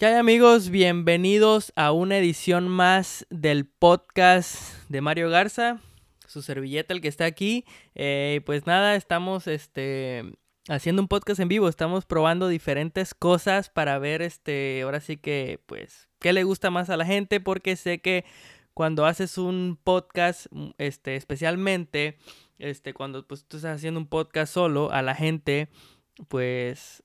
[0.00, 0.70] ¿Qué hay amigos?
[0.70, 5.78] Bienvenidos a una edición más del podcast de Mario Garza,
[6.26, 7.66] su servilleta el que está aquí.
[7.94, 10.24] Eh, pues nada, estamos este,
[10.70, 15.60] haciendo un podcast en vivo, estamos probando diferentes cosas para ver, este, ahora sí que,
[15.66, 18.24] pues, qué le gusta más a la gente, porque sé que
[18.72, 22.16] cuando haces un podcast, mm, este, especialmente,
[22.58, 25.68] este, cuando pues tú estás haciendo un podcast solo, a la gente,
[26.28, 27.02] pues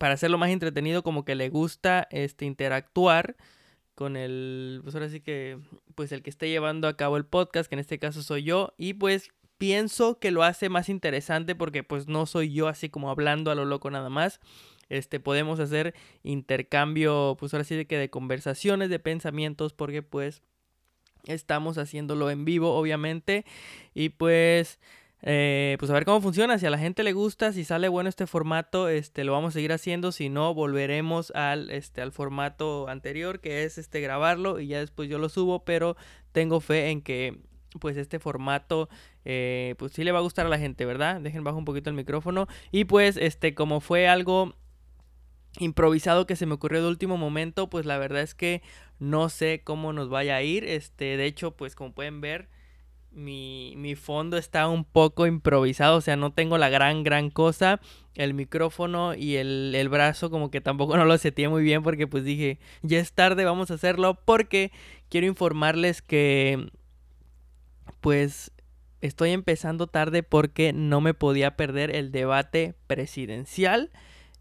[0.00, 3.36] para hacerlo más entretenido, como que le gusta este, interactuar
[3.94, 5.58] con el, pues ahora sí que,
[5.94, 8.72] pues el que esté llevando a cabo el podcast, que en este caso soy yo,
[8.78, 13.10] y pues pienso que lo hace más interesante porque pues no soy yo así como
[13.10, 14.40] hablando a lo loco nada más.
[14.88, 20.40] Este, podemos hacer intercambio, pues ahora sí de que de conversaciones, de pensamientos, porque pues
[21.26, 23.44] estamos haciéndolo en vivo, obviamente,
[23.92, 24.80] y pues
[25.22, 28.08] eh, pues a ver cómo funciona, si a la gente le gusta, si sale bueno
[28.08, 32.88] este formato, este lo vamos a seguir haciendo, si no volveremos al este al formato
[32.88, 35.96] anterior que es este grabarlo y ya después yo lo subo, pero
[36.32, 37.38] tengo fe en que
[37.78, 38.88] pues este formato
[39.24, 41.20] eh, pues sí le va a gustar a la gente, ¿verdad?
[41.20, 42.48] Dejen bajo un poquito el micrófono.
[42.72, 44.54] Y pues este como fue algo
[45.58, 48.62] improvisado que se me ocurrió de último momento, pues la verdad es que
[48.98, 52.48] no sé cómo nos vaya a ir, este de hecho pues como pueden ver
[53.12, 57.80] mi, mi, fondo está un poco improvisado, o sea, no tengo la gran, gran cosa.
[58.14, 62.06] El micrófono y el, el brazo como que tampoco no lo seteé muy bien porque
[62.06, 64.72] pues dije, ya es tarde, vamos a hacerlo porque
[65.08, 66.70] quiero informarles que
[68.00, 68.52] pues
[69.00, 73.90] estoy empezando tarde porque no me podía perder el debate presidencial.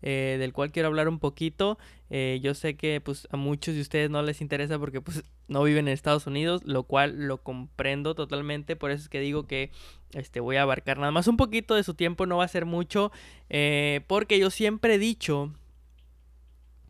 [0.02, 1.78] Eh, del cual quiero hablar un poquito.
[2.09, 5.64] Eh, yo sé que pues a muchos de ustedes no les interesa porque pues no
[5.64, 9.72] viven en Estados Unidos, lo cual lo comprendo totalmente, por eso es que digo que
[10.14, 12.66] este voy a abarcar nada más un poquito de su tiempo, no va a ser
[12.66, 13.11] mucho,
[13.50, 15.53] eh, porque yo siempre he dicho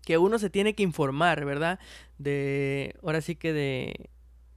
[0.05, 1.79] que uno se tiene que informar, ¿verdad?
[2.17, 4.09] De, ahora sí que de,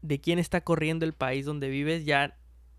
[0.03, 2.37] de quién está corriendo el país donde vives, ya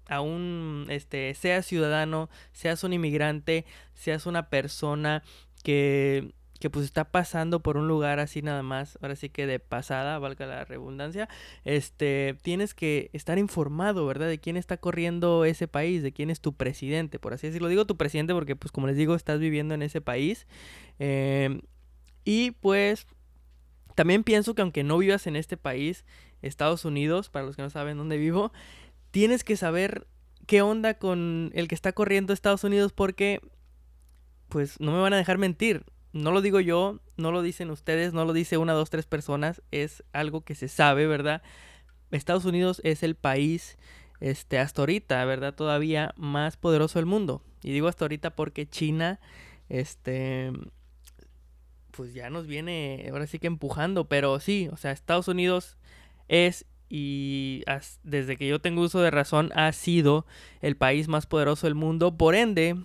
[0.07, 5.23] aún este, seas ciudadano, seas un inmigrante, seas una persona
[5.63, 6.33] que,
[6.71, 10.45] pues está pasando por un lugar así nada más, ahora sí que de pasada, valga
[10.45, 11.27] la redundancia,
[11.65, 14.27] este, tienes que estar informado, ¿verdad?
[14.27, 17.67] De quién está corriendo ese país, de quién es tu presidente, por así decirlo.
[17.67, 20.47] Digo tu presidente porque pues como les digo, estás viviendo en ese país.
[20.99, 21.61] Em,
[22.23, 23.07] y pues
[23.95, 26.05] también pienso que aunque no vivas en este país,
[26.41, 28.51] Estados Unidos, para los que no saben dónde vivo,
[29.11, 30.07] tienes que saber
[30.47, 33.41] qué onda con el que está corriendo Estados Unidos porque
[34.49, 35.83] pues no me van a dejar mentir.
[36.11, 39.61] No lo digo yo, no lo dicen ustedes, no lo dice una, dos, tres personas,
[39.71, 41.41] es algo que se sabe, ¿verdad?
[42.11, 43.77] Estados Unidos es el país,
[44.19, 45.55] este, hasta ahorita, ¿verdad?
[45.55, 47.41] Todavía más poderoso del mundo.
[47.63, 49.19] Y digo hasta ahorita porque China,
[49.69, 50.51] este,
[51.91, 55.77] pues ya nos viene, ahora sí que empujando, pero sí, o sea, Estados Unidos
[56.27, 56.65] es
[56.95, 57.63] y
[58.03, 60.27] desde que yo tengo uso de razón ha sido
[60.61, 62.75] el país más poderoso del mundo, por ende,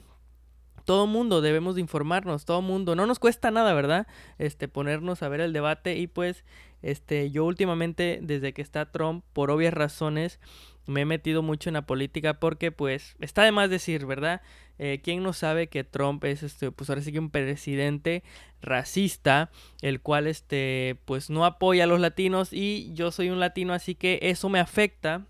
[0.88, 4.06] todo mundo debemos de informarnos, todo mundo, no nos cuesta nada, ¿verdad?
[4.38, 6.46] Este ponernos a ver el debate y pues
[6.80, 10.40] este yo últimamente desde que está Trump por obvias razones
[10.86, 14.40] me he metido mucho en la política porque pues está de más decir, ¿verdad?
[14.78, 18.22] Eh, ¿Quién no sabe que Trump es este, pues ahora sí que un presidente
[18.62, 19.50] racista,
[19.82, 23.94] el cual este, pues no apoya a los latinos y yo soy un latino, así
[23.94, 25.26] que eso me afecta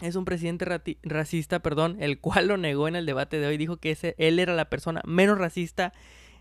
[0.00, 0.66] es un presidente
[1.02, 3.56] racista, perdón, el cual lo negó en el debate de hoy.
[3.56, 5.92] Dijo que ese, él era la persona menos racista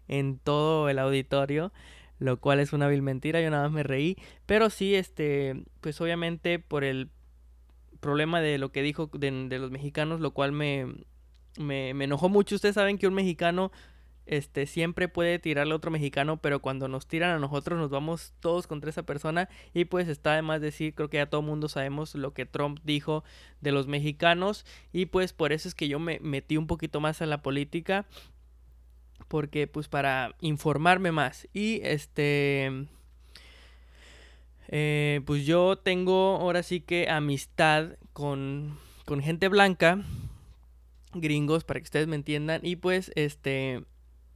[0.07, 1.71] en todo el auditorio,
[2.19, 3.41] lo cual es una vil mentira.
[3.41, 4.17] Yo nada más me reí.
[4.45, 7.09] Pero sí, este, pues obviamente por el
[7.99, 10.87] problema de lo que dijo de, de los mexicanos, lo cual me,
[11.57, 12.55] me, me enojó mucho.
[12.55, 13.71] Ustedes saben que un mexicano
[14.29, 18.31] este, siempre puede tirarle a otro mexicano, pero cuando nos tiran a nosotros nos vamos
[18.39, 19.49] todos contra esa persona.
[19.73, 22.79] Y pues está de más decir, creo que ya todo mundo sabemos lo que Trump
[22.83, 23.23] dijo
[23.59, 24.67] de los mexicanos.
[24.93, 28.05] Y pues por eso es que yo me metí un poquito más a la política
[29.27, 31.47] porque pues para informarme más.
[31.51, 32.85] Y este
[34.67, 40.03] eh, pues yo tengo ahora sí que amistad con, con gente blanca
[41.15, 42.61] gringos para que ustedes me entiendan.
[42.63, 43.85] Y pues este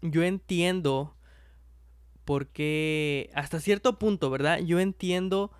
[0.03, 1.15] yo entiendo
[2.25, 4.59] por qué, hasta cierto punto, ¿verdad?
[4.59, 5.51] Yo entiendo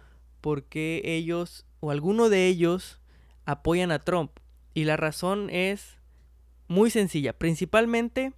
[0.42, 3.00] por qué ellos, o alguno de ellos,
[3.46, 4.32] apoyan a Trump.
[4.74, 5.98] Y la razón es
[6.68, 7.34] muy sencilla.
[7.34, 8.34] Principalmente,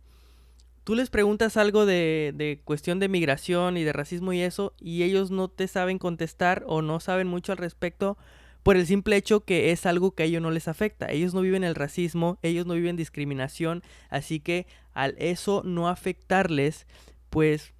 [0.84, 5.04] tú les preguntas algo de, de, cuestión de migración y de racismo y eso, y
[5.04, 8.18] ellos no te saben contestar o no saben mucho al respecto
[8.66, 11.12] por el simple hecho que es algo que a ellos no les afecta.
[11.12, 16.88] Ellos no viven el racismo, ellos no viven discriminación, así que al eso no afectarles,
[17.30, 17.76] pues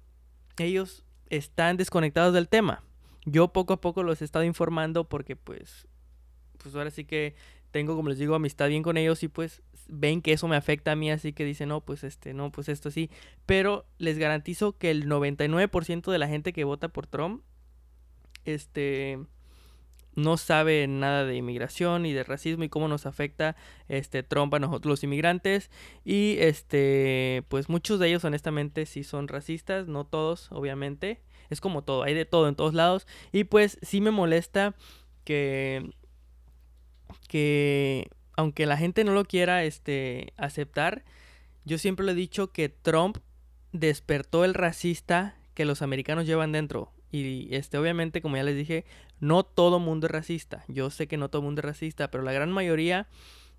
[0.58, 2.84] ellos están desconectados del tema.
[3.24, 5.88] Yo poco a poco los he estado informando porque pues,
[6.62, 7.34] pues ahora sí que
[7.72, 10.92] tengo, como les digo, amistad bien con ellos y pues ven que eso me afecta
[10.92, 13.10] a mí, así que dicen, no, pues este, no, pues esto sí.
[13.44, 17.42] Pero les garantizo que el 99% de la gente que vota por Trump,
[18.44, 19.18] este,
[20.16, 23.54] no sabe nada de inmigración y de racismo y cómo nos afecta
[23.88, 25.70] este Trump a nosotros los inmigrantes
[26.04, 31.20] y este pues muchos de ellos honestamente sí son racistas, no todos obviamente,
[31.50, 33.06] es como todo, hay de todo en todos lados.
[33.32, 34.74] Y pues sí me molesta
[35.24, 35.90] que,
[37.28, 41.04] que aunque la gente no lo quiera este, aceptar,
[41.64, 43.18] yo siempre le he dicho que Trump
[43.72, 46.92] despertó el racista que los americanos llevan dentro.
[47.16, 48.84] Y este, obviamente, como ya les dije,
[49.20, 50.64] no todo mundo es racista.
[50.68, 53.06] Yo sé que no todo mundo es racista, pero la gran mayoría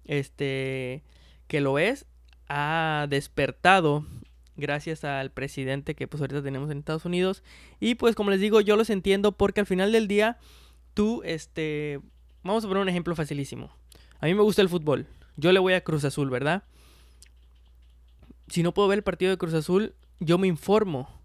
[0.06, 1.04] este,
[1.48, 2.06] que lo es
[2.50, 4.06] ha despertado
[4.56, 7.44] gracias al presidente que pues ahorita tenemos en Estados Unidos.
[7.80, 10.38] Y pues como les digo, yo los entiendo porque al final del día
[10.94, 12.00] tú, este,
[12.44, 13.71] vamos a poner un ejemplo facilísimo.
[14.19, 15.07] A mí me gusta el fútbol.
[15.36, 16.63] Yo le voy a Cruz Azul, ¿verdad?
[18.48, 21.16] Si no puedo ver el partido de Cruz Azul, yo me informo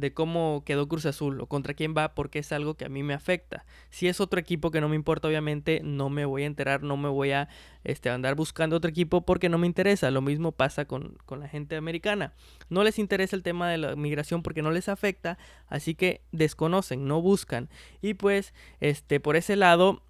[0.00, 3.02] de cómo quedó Cruz Azul o contra quién va porque es algo que a mí
[3.02, 3.64] me afecta.
[3.90, 6.96] Si es otro equipo que no me importa, obviamente no me voy a enterar, no
[6.96, 7.48] me voy a
[7.84, 10.10] este, andar buscando otro equipo porque no me interesa.
[10.10, 12.32] Lo mismo pasa con, con la gente americana.
[12.70, 15.38] No les interesa el tema de la migración porque no les afecta,
[15.68, 17.68] así que desconocen, no buscan.
[18.00, 20.02] Y pues, este, por ese lado,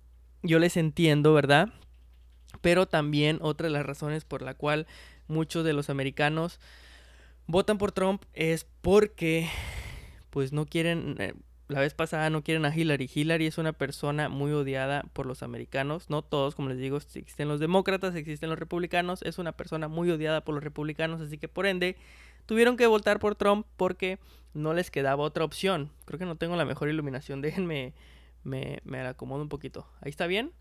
[0.42, 1.70] yo les entiendo, ¿verdad?
[2.60, 4.86] Pero también otra de las razones por la cual
[5.26, 6.60] muchos de los americanos
[7.46, 9.48] votan por Trump es porque
[10.30, 11.34] pues no quieren, eh,
[11.68, 13.10] la vez pasada no quieren a Hillary.
[13.12, 17.48] Hillary es una persona muy odiada por los americanos, no todos, como les digo, existen
[17.48, 21.48] los demócratas, existen los republicanos, es una persona muy odiada por los republicanos, así que
[21.48, 21.96] por ende
[22.46, 24.18] tuvieron que votar por Trump porque
[24.54, 25.90] no les quedaba otra opción.
[26.04, 27.94] Creo que no tengo la mejor iluminación, déjenme,
[28.42, 29.86] me, me acomodo un poquito.
[30.00, 30.52] ¿Ahí está bien?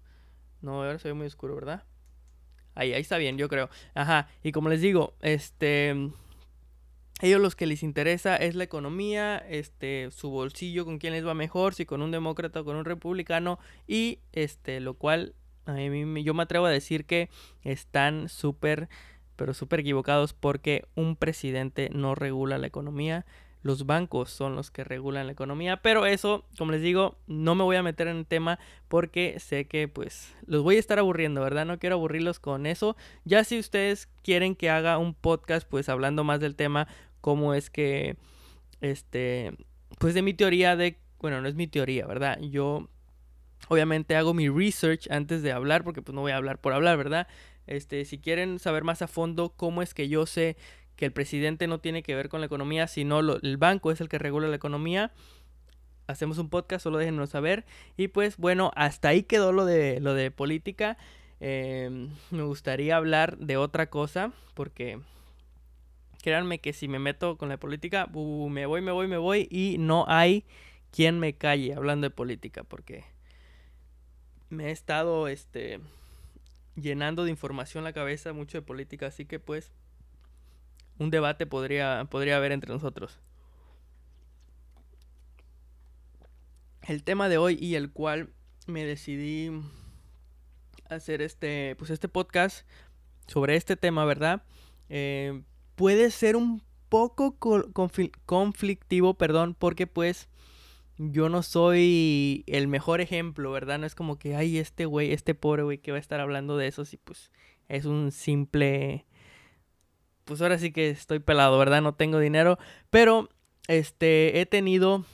[0.62, 1.84] No, ahora se ve muy oscuro, ¿verdad?
[2.76, 3.70] Ahí, ahí está bien, yo creo.
[3.94, 6.12] Ajá, y como les digo, este
[7.22, 11.34] ellos los que les interesa es la economía, este, su bolsillo, con quién les va
[11.34, 15.36] mejor, si con un demócrata o con un republicano, y este, lo cual
[15.66, 17.30] a mí, yo me atrevo a decir que
[17.64, 18.90] están súper,
[19.36, 23.26] pero súper equivocados porque un presidente no regula la economía,
[23.62, 27.64] los bancos son los que regulan la economía, pero eso, como les digo, no me
[27.64, 28.58] voy a meter en el tema
[28.88, 31.66] porque sé que pues los voy a estar aburriendo, ¿verdad?
[31.66, 32.96] No quiero aburrirlos con eso.
[33.26, 36.88] Ya si ustedes quieren que haga un podcast pues hablando más del tema,
[37.22, 38.18] cómo es que,
[38.82, 39.54] este,
[40.00, 42.40] pues de mi teoría de, bueno, no es mi teoría, ¿verdad?
[42.40, 42.90] Yo
[43.68, 46.98] obviamente hago mi research antes de hablar, porque pues no voy a hablar por hablar,
[46.98, 47.28] ¿verdad?
[47.68, 50.58] Este, si quieren saber más a fondo cómo es que yo sé
[50.96, 54.10] que el presidente no tiene que ver con la economía, sino el banco es el
[54.10, 55.14] que regula la economía,
[56.08, 57.66] hacemos un podcast, solo déjenos saber.
[57.96, 60.98] Y pues bueno, hasta ahí quedó lo de, lo de política.
[61.40, 65.00] Em, me gustaría hablar de otra cosa, porque
[66.22, 69.78] Créanme que si me meto con la política, me voy, me voy, me voy y
[69.80, 70.46] no hay
[70.92, 73.06] quien me calle hablando de política porque
[74.50, 75.80] me he estado este
[76.76, 79.72] llenando de información la cabeza mucho de política, así que pues
[80.98, 83.20] un debate podría podría haber entre nosotros.
[86.82, 88.30] El tema de hoy y el cual
[88.68, 89.52] me decidí
[90.90, 92.68] hacer este pues este podcast
[93.28, 94.44] sobre este tema, ¿verdad?
[94.90, 95.44] Eh,
[95.80, 97.38] puede ser un poco
[98.26, 100.28] conflictivo, perdón, porque pues
[100.98, 103.80] yo no soy el mejor ejemplo, ¿verdad?
[103.80, 106.58] No es como que, ay, este güey, este pobre güey que va a estar hablando
[106.58, 107.32] de eso, si pues
[107.70, 109.06] es un simple...
[110.26, 111.82] Pues ahora sí que estoy pelado, ¿verdad?
[111.82, 112.60] No tengo dinero,
[112.90, 113.30] pero
[113.70, 115.06] este he tenido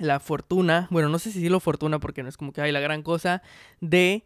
[0.00, 2.80] la fortuna, bueno, no sé si lo fortuna porque no es como que hay la
[2.80, 3.40] gran cosa
[3.80, 4.24] de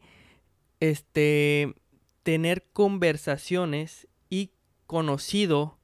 [0.81, 1.75] este
[2.23, 4.09] tener conversaciones
[4.87, 5.79] conocido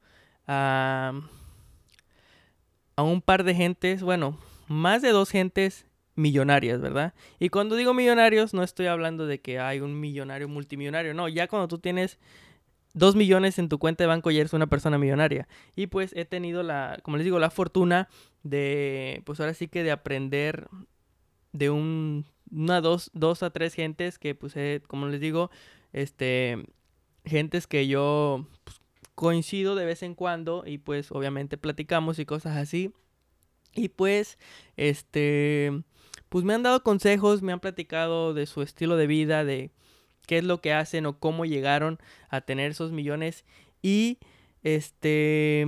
[0.47, 1.13] a,
[2.95, 7.13] a un par de gentes, bueno, más de dos gentes millonarias, ¿verdad?
[7.39, 11.47] Y cuando digo millonarios, no estoy hablando de que hay un millonario multimillonario, no, ya
[11.47, 12.19] cuando tú tienes
[12.93, 15.47] dos millones en tu cuenta de banco ya eres una persona millonaria.
[15.75, 18.09] Y pues he tenido la, como les digo, la fortuna
[18.43, 20.67] de, pues ahora sí que de aprender
[21.53, 24.55] de un, una, dos, dos a tres gentes que pues
[24.87, 25.51] como les digo,
[25.93, 26.65] este,
[27.25, 28.80] gentes que yo pues,
[29.21, 32.91] coincido de vez en cuando y pues obviamente platicamos y cosas así.
[33.75, 34.39] Y pues,
[34.77, 35.83] este,
[36.27, 39.69] pues me han dado consejos, me han platicado de su estilo de vida, de
[40.25, 41.99] qué es lo que hacen o cómo llegaron
[42.29, 43.45] a tener esos millones.
[43.83, 44.17] Y,
[44.63, 45.67] este,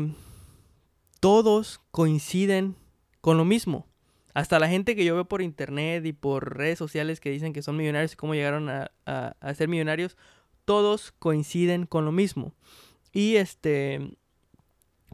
[1.19, 2.75] todos coinciden
[3.21, 3.85] con lo mismo.
[4.33, 7.61] Hasta la gente que yo veo por internet y por redes sociales que dicen que
[7.61, 10.17] son millonarios y cómo llegaron a, a ser millonarios,
[10.65, 12.55] todos coinciden con lo mismo.
[13.13, 14.15] Y este,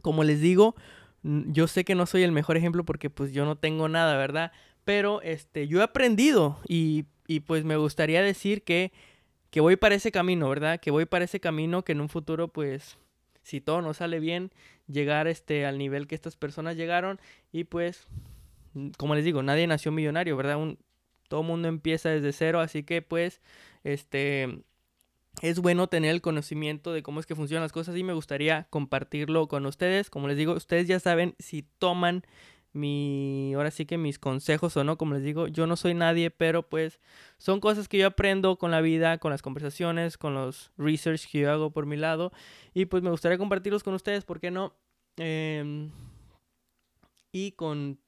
[0.02, 0.74] como les digo,
[1.22, 4.52] yo sé que no soy el mejor ejemplo porque pues yo no tengo nada, ¿verdad?
[4.84, 8.92] Pero este, yo he aprendido y, y pues me gustaría decir que,
[9.50, 10.80] que voy para ese camino, ¿verdad?
[10.80, 12.96] Que voy para ese camino que en un futuro pues
[13.42, 14.50] si todo no sale bien,
[14.86, 17.20] llegar este al nivel que estas personas llegaron
[17.52, 18.06] y pues
[18.96, 20.56] como les digo, nadie nació millonario, ¿verdad?
[20.56, 20.78] Un,
[21.28, 23.40] todo mundo empieza desde cero, así que pues
[23.84, 24.62] este
[25.40, 28.66] es bueno tener el conocimiento de cómo es que funcionan las cosas y me gustaría
[28.70, 30.10] compartirlo con ustedes.
[30.10, 32.22] Como les digo, ustedes ya saben si toman
[32.72, 36.30] mi ahora sí que mis consejos o no, como les digo, yo no soy nadie,
[36.30, 37.00] pero pues
[37.38, 41.40] son cosas que yo aprendo con la vida, con las conversaciones, con los research que
[41.40, 42.32] yo hago por mi lado
[42.72, 44.74] y pues me gustaría compartirlos con ustedes, ¿por qué no?
[45.16, 45.90] Em,
[47.32, 47.98] y con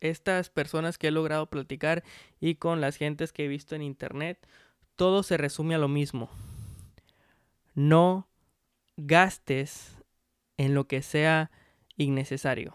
[0.00, 2.02] estas personas que he logrado platicar
[2.40, 4.46] y con las gentes que he visto en internet
[4.96, 6.30] todo se resume a lo mismo.
[7.74, 8.28] No
[8.96, 9.96] gastes
[10.56, 11.50] en lo que sea
[11.96, 12.74] innecesario.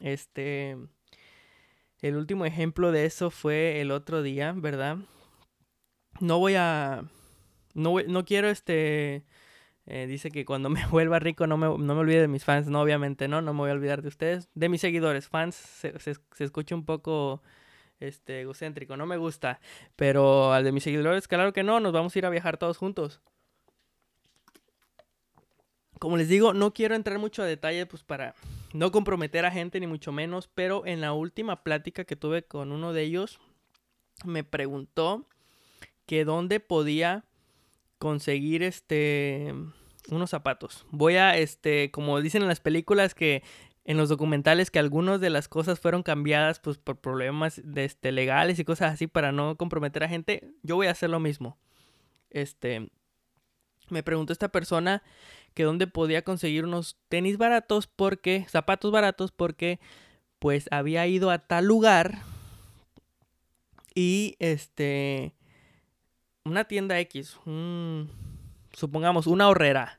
[0.00, 0.76] Este,
[2.00, 4.98] el último ejemplo de eso fue el otro día, ¿verdad?
[6.20, 7.04] No voy a,
[7.74, 9.24] no, no quiero este,
[9.86, 12.68] eh, dice que cuando me vuelva rico no me, no me, olvide de mis fans.
[12.68, 14.48] No, obviamente no, no me voy a olvidar de ustedes.
[14.54, 17.42] De mis seguidores, fans, se, se, se escucha un poco
[18.00, 19.60] este, egocéntrico, no me gusta.
[19.96, 22.78] Pero al de mis seguidores, claro que no, nos vamos a ir a viajar todos
[22.78, 23.20] juntos.
[25.98, 28.34] Como les digo, no quiero entrar mucho a detalle, pues para
[28.72, 30.48] no comprometer a gente, ni mucho menos.
[30.54, 33.40] Pero en la última plática que tuve con uno de ellos,
[34.24, 35.26] me preguntó
[36.06, 37.24] que dónde podía
[37.98, 39.52] conseguir este
[40.10, 40.86] unos zapatos.
[40.90, 43.42] Voy a este como dicen en las películas que
[43.88, 48.12] en los documentales que algunas de las cosas fueron cambiadas pues por problemas de, este,
[48.12, 51.56] legales y cosas así para no comprometer a gente, yo voy a hacer lo mismo.
[52.28, 52.90] Este,
[53.88, 55.02] me preguntó esta persona
[55.54, 59.80] que dónde podía conseguir unos tenis baratos porque, zapatos baratos porque
[60.38, 62.18] pues había ido a tal lugar
[63.94, 65.34] y este,
[66.44, 67.38] una tienda X,
[68.70, 69.98] supongamos una horrera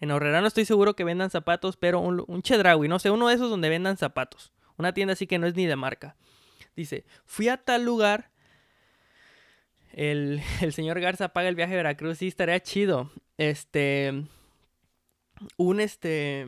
[0.00, 3.28] en Horrera no estoy seguro que vendan zapatos, pero un, un Chedraui, no sé, uno
[3.28, 4.52] de esos donde vendan zapatos.
[4.76, 6.16] Una tienda así que no es ni de marca.
[6.74, 8.30] Dice, fui a tal lugar.
[9.92, 10.40] El,
[10.72, 12.18] señor Garza paga el viaje a Veracruz.
[12.18, 13.10] Sí, estaría chido.
[13.36, 14.24] Este.
[15.56, 16.46] Un este.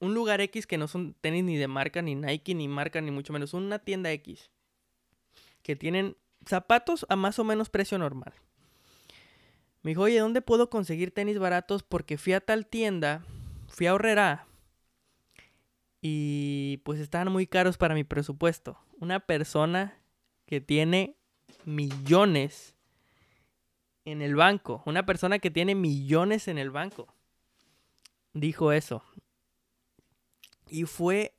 [0.00, 3.10] Un lugar X que no son tenis ni de marca, ni Nike, ni marca, ni
[3.10, 3.54] mucho menos.
[3.54, 4.50] Una tienda X.
[5.62, 6.16] Que tienen
[6.46, 8.34] zapatos a más o menos precio normal.
[9.82, 11.82] Me dijo, oye, ¿dónde puedo conseguir tenis baratos?
[11.82, 13.24] Porque fui a tal tienda,
[13.68, 13.92] fui a
[16.02, 18.78] y pues estaban muy caros para mi presupuesto.
[19.00, 19.98] Una persona
[20.46, 21.16] que tiene
[21.64, 22.74] millones
[24.04, 27.14] en el banco, una persona que tiene millones en el banco,
[28.32, 29.02] dijo eso.
[30.68, 31.34] Y fue,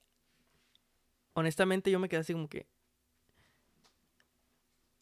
[1.33, 2.67] honestamente yo me quedé así como que,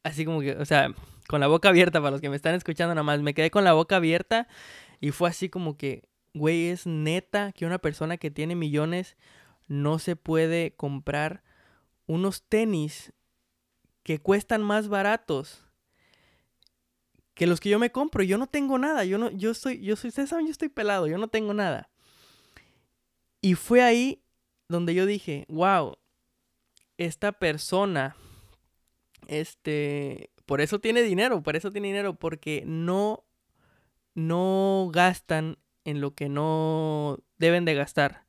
[0.03, 0.93] así como que, o sea,
[1.29, 3.21] con la boca abierta para los que me están escuchando nada más.
[3.21, 4.47] Me quedé con la boca abierta
[4.99, 9.15] y fue así como que, güey, es neta que una persona que tiene millones
[9.67, 11.43] no se puede comprar
[12.07, 13.13] unos tenis
[14.01, 15.67] que cuestan más baratos
[17.35, 18.23] que los que yo me compro.
[18.23, 21.05] Yo no tengo nada, yo no, yo soy, yo soy, ustedes saben, yo estoy pelado,
[21.05, 21.91] yo no tengo nada.
[23.39, 24.23] Y fue ahí
[24.67, 25.95] donde yo dije, wow,
[26.97, 28.15] esta persona,
[29.27, 33.23] este, por eso tiene dinero, por eso tiene dinero, porque no,
[34.15, 38.25] no gastan en lo que no deben de gastar.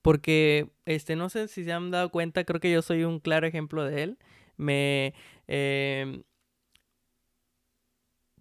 [0.00, 3.46] Porque, este, no sé si se han dado cuenta, creo que yo soy un claro
[3.46, 4.18] ejemplo de él.
[4.56, 5.12] Me,
[5.46, 6.22] em,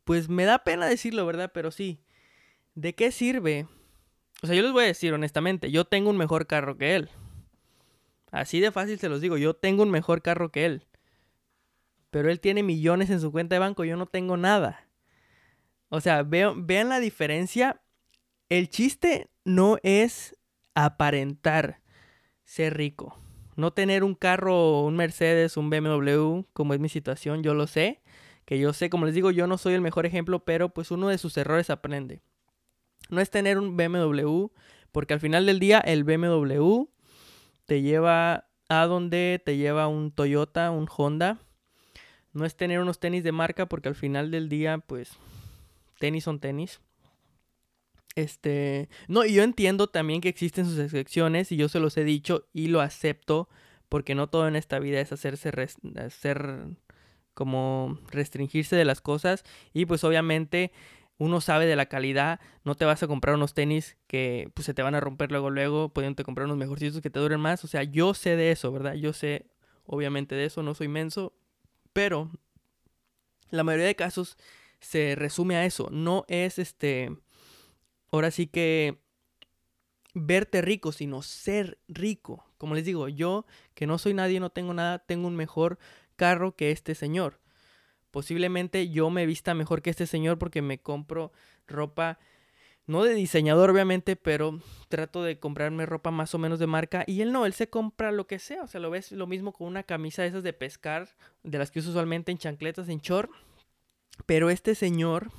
[0.06, 1.52] pues me da pena decirlo, ¿verdad?
[1.54, 2.00] Pero sí,
[2.76, 3.68] ¿de qué sirve?
[4.42, 7.10] O sea, yo les voy a decir honestamente, yo tengo un mejor carro que él.
[8.32, 10.88] Así de fácil se los digo, yo tengo un mejor carro que él
[12.12, 14.88] pero él tiene millones en su cuenta de banco, yo no tengo nada.
[15.90, 17.82] O sea, vean la diferencia.
[18.50, 20.38] El chiste no es
[20.76, 21.82] aparentar
[22.44, 23.18] ser rico.
[23.56, 28.02] No tener un carro, un Mercedes, un BMW, como es mi situación, yo lo sé.
[28.46, 31.08] Que yo sé, como les digo, yo no soy el mejor ejemplo, pero pues uno
[31.08, 32.22] de sus errores aprende.
[33.10, 34.48] No es tener un BMW,
[34.92, 36.86] porque al final del día el BMW
[37.66, 41.40] te lleva a donde te lleva un Toyota, un Honda,
[42.34, 45.12] no es tener unos tenis de marca porque al final del día, pues,
[46.00, 46.82] tenis son tenis.
[48.16, 52.04] Este, no, y yo entiendo también que existen sus excepciones y yo se los he
[52.04, 53.48] dicho y lo acepto,
[53.88, 55.52] porque no todo en esta vida es hacerse,
[55.98, 56.68] hacer
[57.34, 60.72] como restringirse de las cosas y pues obviamente
[61.18, 64.74] uno sabe de la calidad, no te vas a comprar unos tenis que pues se
[64.74, 67.68] te van a romper luego luego, pudiendo comprar unos mejorcitos que te duren más, o
[67.68, 68.96] sea, yo sé de eso, ¿verdad?
[68.96, 69.46] Yo sé
[69.86, 71.34] obviamente de eso, no soy menso,
[71.94, 72.30] pero
[73.50, 74.38] la mayoría de casos
[74.80, 77.12] se resume a eso, no es este
[78.12, 79.00] ahora sí que
[80.14, 82.46] verte rico, sino ser rico.
[82.58, 85.80] Como les digo, yo que no soy nadie, no tengo nada, tengo un mejor
[86.16, 87.40] carro que este señor.
[88.12, 91.32] Posiblemente yo me vista mejor que este señor porque me compro
[91.66, 92.20] ropa,
[92.88, 94.60] no de diseñador obviamente, pero
[94.90, 97.04] trato de comprarme ropa más o menos de marca.
[97.08, 98.64] Y él no, él se compra lo que sea.
[98.64, 101.10] O sea, lo ves lo mismo con una camisa de esas de pescar,
[101.44, 103.32] de las que uso usualmente en chancletas, en short.
[104.26, 105.32] Pero este señor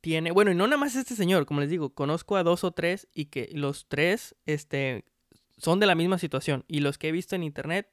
[0.00, 2.72] tiene, bueno, y no nada más este señor, como les digo, conozco a dos o
[2.72, 5.04] tres y que los tres, este,
[5.56, 6.64] son de la misma situación.
[6.68, 7.88] Y los que he visto en internet,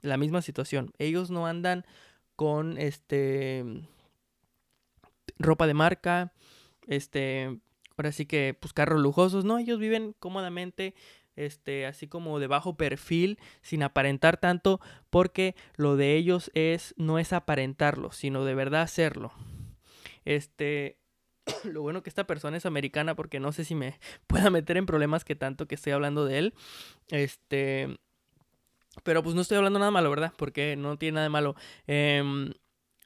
[0.00, 0.92] la misma situación.
[0.98, 1.86] Ellos no andan
[2.36, 3.64] con este
[5.38, 6.32] ropa de marca,
[6.86, 7.58] este,
[7.96, 10.94] ahora sí que pues carros lujosos, no, ellos viven cómodamente
[11.36, 14.80] este, así como de bajo perfil, sin aparentar tanto,
[15.10, 19.32] porque lo de ellos es, no es aparentarlo, sino de verdad hacerlo.
[20.24, 20.98] Este,
[21.64, 24.86] lo bueno que esta persona es americana, porque no sé si me pueda meter en
[24.86, 26.54] problemas que tanto que estoy hablando de él.
[27.08, 27.98] Este,
[29.02, 30.32] pero pues no estoy hablando nada malo, ¿verdad?
[30.36, 31.56] Porque no tiene nada de malo.
[31.86, 32.52] Em,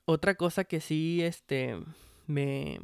[0.05, 1.77] otra cosa que sí, este,
[2.27, 2.81] me,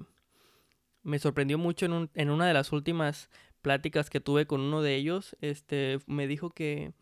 [1.02, 3.28] me sorprendió mucho en, un, en una de las últimas
[3.61, 6.92] pláticas que tuve con uno de ellos, este, me dijo que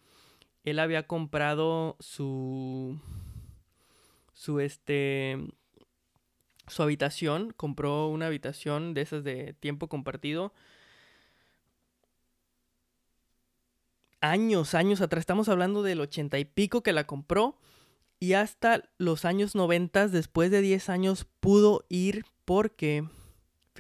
[0.65, 3.01] él había comprado su,
[4.33, 5.39] su, este,
[6.67, 10.53] su habitación, compró una habitación de esas de tiempo compartido.
[14.21, 17.57] Años, años atrás, estamos hablando del ochenta y pico que la compró
[18.23, 23.09] y hasta los años noventas, después de 10 años, pudo ir porque,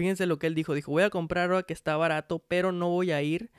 [0.00, 2.88] fíjense lo que él dijo, dijo, voy a comprar ahora que está barato, pero no
[2.88, 3.50] voy a ir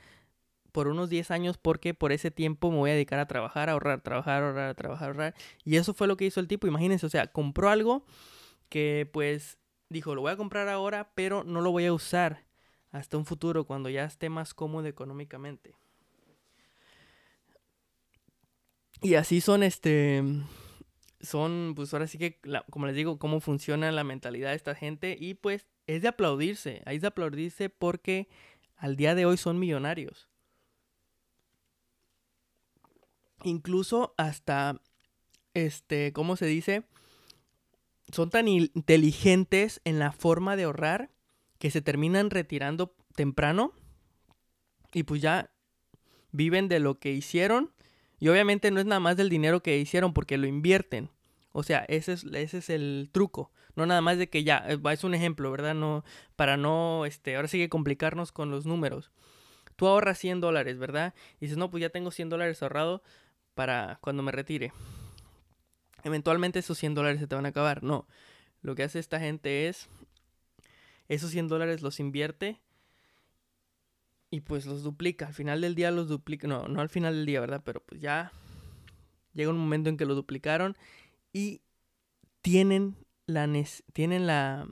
[0.71, 3.73] por unos 10 años porque por ese tiempo me voy a dedicar a trabajar, a
[3.73, 5.35] ahorrar, trabajar, ahorrar, trabajar, ahorrar.
[5.63, 8.07] Y eso fue lo que hizo el tipo, imagínense, o sea, compró algo
[8.69, 12.43] que pues dijo, lo voy a comprar ahora, pero no lo voy a usar
[12.89, 15.75] hasta un futuro cuando ya esté más cómodo económicamente.
[19.03, 20.23] Y así son, este,
[21.21, 22.39] son, pues ahora sí que,
[22.71, 25.17] como les digo, cómo funciona la mentalidad de esta gente.
[25.19, 28.29] Y pues es de aplaudirse, es de aplaudirse porque
[28.77, 30.29] al día de hoy son millonarios.
[33.43, 34.81] Incluso hasta,
[35.53, 36.83] este, ¿cómo se dice?
[38.11, 41.11] Son tan inteligentes en la forma de ahorrar
[41.59, 43.73] que se terminan retirando temprano
[44.93, 45.51] y pues ya
[46.31, 47.71] viven de lo que hicieron
[48.19, 51.09] y obviamente no es nada más del dinero que hicieron porque lo invierten.
[51.51, 53.51] O sea, ese es, ese es el truco.
[53.75, 55.73] No nada más de que ya, eh, es un ejemplo, ¿verdad?
[55.75, 56.03] No,
[56.35, 59.11] para no, este, ahora sí que complicarnos con los números.
[59.75, 61.13] Tú ahorras 100 dólares, ¿verdad?
[61.37, 63.01] Y dices, no, pues ya tengo 100 dólares ahorrado
[63.55, 64.73] para cuando me retire.
[66.03, 67.83] Eventualmente esos 100 dólares se te van a acabar.
[67.83, 68.07] No,
[68.61, 69.87] lo que hace esta gente es,
[71.07, 72.59] esos 100 dólares los invierte
[74.29, 75.27] y pues los duplica.
[75.27, 76.47] Al final del día los duplica.
[76.47, 77.61] No, no al final del día, ¿verdad?
[77.63, 78.31] Pero pues ya
[79.33, 80.77] llega un momento en que lo duplicaron
[81.33, 81.61] y
[82.41, 82.95] tienen
[83.33, 83.49] la,
[83.93, 84.67] tienen la,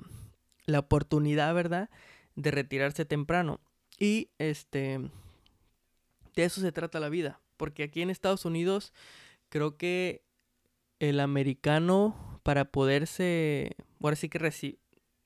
[0.66, 1.90] la oportunidad, ¿verdad?
[2.36, 3.60] De retirarse temprano.
[3.98, 5.00] Y este,
[6.36, 7.40] de eso se trata la vida.
[7.58, 8.94] Porque aquí en Estados Unidos
[9.50, 10.24] creo que
[11.00, 14.78] el americano para poderse, ahora sí que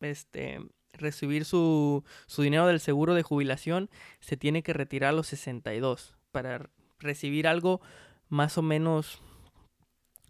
[0.02, 0.60] este,
[0.94, 6.16] recibir su, su dinero del seguro de jubilación, se tiene que retirar a los 62
[6.32, 6.70] para
[7.00, 7.82] recibir algo
[8.30, 9.22] más o menos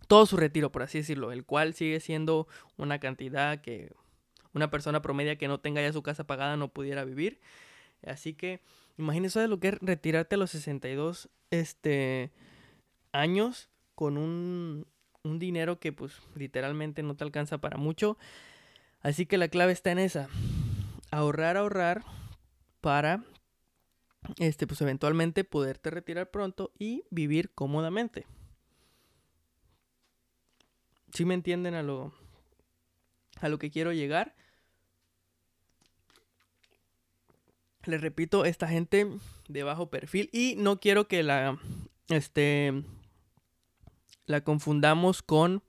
[0.08, 3.92] todo su retiro, por así decirlo, el cual sigue siendo una cantidad que
[4.54, 7.40] una persona promedia que no tenga ya su casa pagada no pudiera vivir.
[8.06, 8.62] Así que
[8.98, 12.32] imagínense lo que es retirarte a los 62 este,
[13.12, 14.88] años con un,
[15.24, 18.18] un dinero que pues literalmente no te alcanza para mucho.
[19.02, 20.30] Así que la clave está en esa.
[21.12, 22.04] Ahorrar, ahorrar
[22.82, 23.24] para
[24.38, 28.26] este pues eventualmente poderte retirar pronto y vivir cómodamente.
[31.14, 32.12] Si me entienden a lo
[33.40, 34.36] a lo que quiero llegar?
[37.84, 39.08] Les repito, esta gente
[39.48, 41.60] de bajo perfil y no quiero que la
[42.08, 42.74] este
[44.26, 45.62] la confundamos con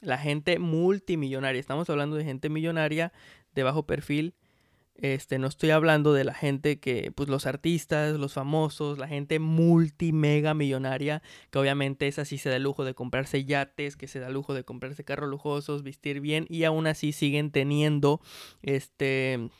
[0.00, 1.60] la gente multimillonaria.
[1.60, 3.12] Estamos hablando de gente millonaria
[3.54, 4.34] de bajo perfil
[4.98, 9.38] Este, no estoy hablando de la gente que, pues los artistas, los famosos, la gente
[9.38, 14.20] multimega millonaria, que obviamente esa sí se da el lujo de comprarse yates, que se
[14.20, 18.22] da el lujo de comprarse carros lujosos, vestir bien y aún así siguen teniendo,
[18.62, 19.50] este,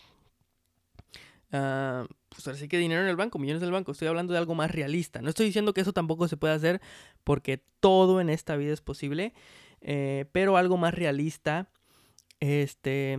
[1.53, 3.93] uh, pues ahora sí que dinero en el banco, millones en el banco.
[3.93, 5.21] Estoy hablando de algo más realista.
[5.21, 6.81] No estoy diciendo que eso tampoco se puede hacer
[7.25, 9.35] porque todo en esta vida es posible,
[9.83, 11.69] eh, pero algo más realista,
[12.41, 13.19] este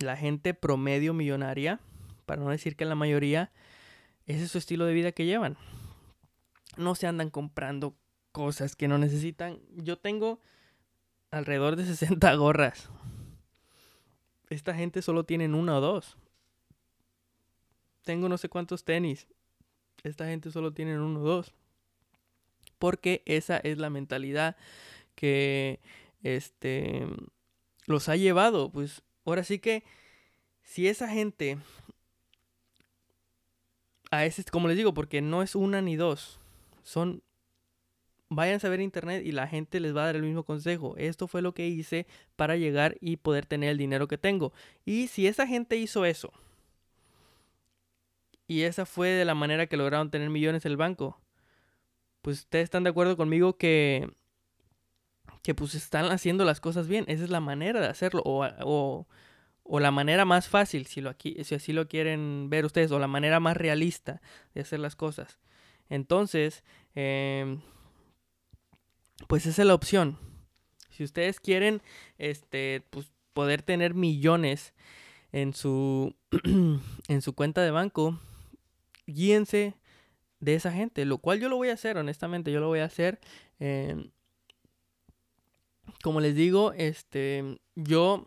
[0.00, 1.80] la gente promedio millonaria,
[2.26, 3.52] para no decir que la mayoría,
[4.26, 5.56] ese es su estilo de vida que llevan.
[6.76, 7.96] No se andan comprando
[8.32, 9.58] cosas que no necesitan.
[9.74, 10.40] Yo tengo
[11.30, 12.88] alrededor de 60 gorras.
[14.48, 16.16] Esta gente solo tienen una o dos.
[18.04, 19.28] Tengo no sé cuántos tenis.
[20.02, 21.52] Esta gente solo tiene uno o dos.
[22.78, 24.56] Porque esa es la mentalidad
[25.14, 25.80] que
[26.22, 27.06] este
[27.86, 28.72] los ha llevado.
[28.72, 29.84] Pues Ahora sí que,
[30.62, 31.58] si esa gente,
[34.10, 36.40] a ese, como les digo, porque no es una ni dos,
[36.82, 37.22] son,
[38.28, 40.94] vayan a ver internet y la gente les va a dar el mismo consejo.
[40.96, 42.06] Esto fue lo que hice
[42.36, 44.52] para llegar y poder tener el dinero que tengo.
[44.84, 46.32] Y si esa gente hizo eso,
[48.46, 51.20] y esa fue de la manera que lograron tener millones en el banco,
[52.20, 54.10] pues ustedes están de acuerdo conmigo que
[55.42, 57.04] que pues están haciendo las cosas bien.
[57.08, 58.22] Esa es la manera de hacerlo.
[58.24, 59.06] O,
[59.64, 62.98] o, la manera más fácil, si, lo aquí, si así lo quieren ver ustedes, o
[62.98, 64.20] la manera más realista
[64.54, 65.38] de hacer las cosas.
[65.88, 67.60] Entonces, em,
[69.28, 70.18] pues esa es la opción.
[70.90, 71.82] Si ustedes quieren
[72.18, 74.74] este, pues, poder tener millones
[75.32, 76.16] en su,
[77.08, 78.20] en su cuenta de banco,
[79.06, 79.74] guíense
[80.40, 82.86] de esa gente, lo cual yo lo voy a hacer, honestamente, yo lo voy a
[82.86, 83.20] hacer.
[83.60, 84.10] Eh,
[86.02, 88.26] como les digo, este, yo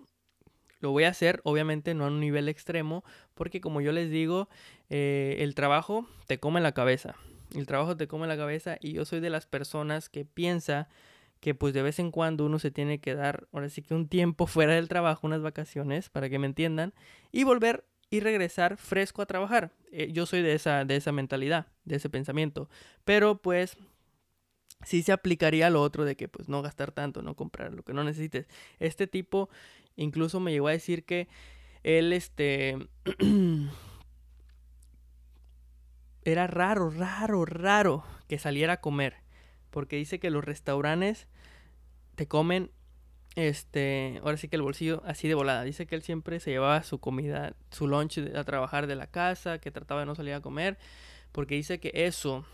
[0.79, 4.49] lo voy a hacer, obviamente no a un nivel extremo, porque como yo les digo,
[4.89, 7.15] eh, el trabajo te come la cabeza.
[7.55, 10.89] El trabajo te come la cabeza y yo soy de las personas que piensa
[11.39, 14.07] que pues de vez en cuando uno se tiene que dar, ahora sí que un
[14.07, 16.93] tiempo fuera del trabajo, unas vacaciones, para que me entiendan,
[17.31, 19.71] y volver y regresar fresco a trabajar.
[19.91, 22.69] Eh, yo soy de esa, de esa mentalidad, de ese pensamiento.
[23.05, 23.77] Pero pues
[24.85, 27.93] sí se aplicaría lo otro de que pues no gastar tanto, no comprar lo que
[27.93, 28.47] no necesites.
[28.79, 29.49] Este tipo
[29.95, 31.27] incluso me llegó a decir que
[31.83, 32.77] él este
[36.23, 39.15] era raro, raro, raro que saliera a comer,
[39.69, 41.27] porque dice que los restaurantes
[42.15, 42.71] te comen
[43.35, 45.63] este, ahora sí que el bolsillo así de volada.
[45.63, 49.59] Dice que él siempre se llevaba su comida, su lunch a trabajar de la casa,
[49.59, 50.77] que trataba de no salir a comer,
[51.31, 52.45] porque dice que eso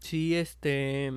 [0.00, 1.12] sí, este,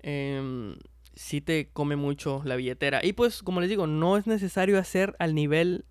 [0.00, 0.76] eh,
[1.14, 3.04] sí te come mucho la billetera.
[3.04, 5.84] Y pues, como les digo, no es necesario hacer al nivel,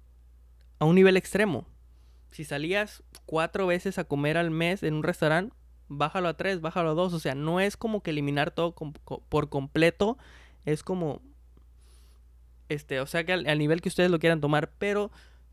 [0.79, 1.67] a un nivel extremo.
[2.31, 5.55] Si salías cuatro veces a comer al mes en un restaurante,
[5.89, 7.13] bájalo a tres, bájalo a dos.
[7.13, 10.17] O sea, no es como que eliminar todo por completo.
[10.65, 11.21] Es como,
[12.69, 15.11] este, o sea, que al nivel que ustedes lo quieran tomar, pero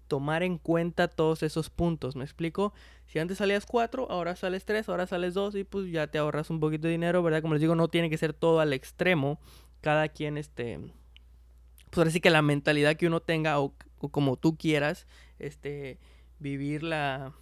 [0.09, 2.73] tomar en cuenta todos esos puntos, ¿me explico?
[3.07, 6.51] Si antes salías 4, ahora sales 3, ahora sales 2 y pues ya te ahorras
[6.51, 7.43] un poquito de dinero, ¿verdad?
[7.43, 9.41] Como les digo, no tiene que ser todo al extremo.
[9.81, 14.57] Cada quien, este, pues ahora sí que la mentalidad que uno tenga o, como tú
[14.57, 15.07] quieras,
[15.39, 15.99] este,
[16.39, 17.33] vivir la,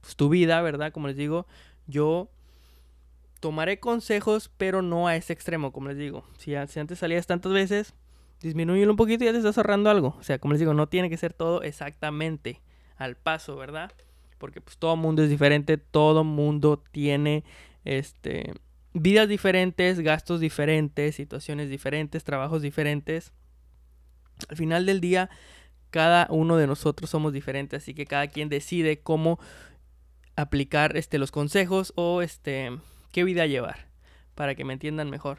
[0.00, 0.92] pues, tu vida, ¿verdad?
[0.92, 1.46] Como les digo,
[1.86, 2.28] yo
[3.40, 6.24] tomaré consejos, pero no a ese extremo, como les digo.
[6.38, 7.94] Si, si antes salías tantas veces,
[8.40, 10.16] disminuye un poquito y ya te estás ahorrando algo.
[10.18, 12.60] O sea, como les digo, no tiene que ser todo exactamente
[12.96, 13.92] al paso, ¿verdad?
[14.38, 17.44] Porque pues todo mundo es diferente, todo mundo tiene
[17.84, 18.54] este
[18.92, 23.32] vidas diferentes, gastos diferentes, situaciones diferentes, trabajos diferentes.
[24.48, 25.30] Al final del día,
[25.90, 29.38] cada uno de nosotros somos diferentes, así que cada quien decide cómo
[30.36, 32.70] aplicar este los consejos o este
[33.12, 33.86] qué vida llevar
[34.34, 35.38] para que me entiendan mejor.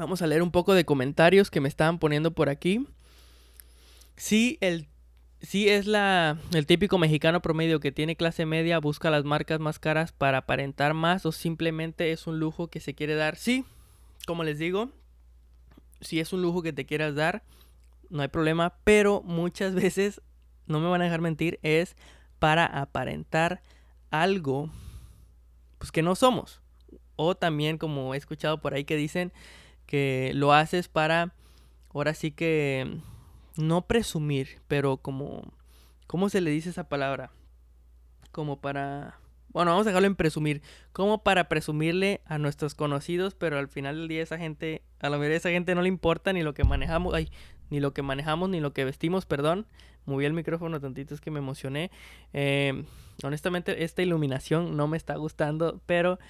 [0.00, 2.86] Vamos a leer un poco de comentarios que me estaban poniendo por aquí.
[4.16, 4.88] Sí, el,
[5.42, 9.78] sí es la, el típico mexicano promedio que tiene clase media, busca las marcas más
[9.78, 13.36] caras para aparentar más o simplemente es un lujo que se quiere dar.
[13.36, 13.66] Sí,
[14.26, 14.88] como les digo,
[16.00, 17.42] si es un lujo que te quieras dar,
[18.08, 20.22] no hay problema, pero muchas veces,
[20.66, 21.94] no me van a dejar mentir, es
[22.38, 23.60] para aparentar
[24.10, 24.70] algo
[25.76, 26.62] pues que no somos.
[27.16, 29.30] O también como he escuchado por ahí que dicen,
[29.90, 31.34] que lo haces para,
[31.92, 33.00] ahora sí que,
[33.56, 35.42] no presumir, pero como,
[36.06, 37.30] ¿cómo se le dice esa palabra?
[38.30, 39.18] Como para
[39.52, 43.96] bueno, vamos a dejarlo en presumir, como para presumirle a nuestros conocidos, pero al final
[43.96, 46.54] del día esa gente, a la mayoría de esa gente no le importa ni lo
[46.54, 47.30] que manejamos, ay,
[47.68, 49.66] ni lo que manejamos, ni lo que vestimos, perdón.
[50.06, 51.90] Moví el micrófono tantito, es que me emocioné.
[52.32, 52.84] Eh,
[53.24, 56.20] honestamente, esta iluminación no me está gustando, pero